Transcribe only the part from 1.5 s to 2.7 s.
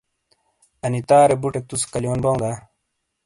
تُوسے کلیون بَوں دا؟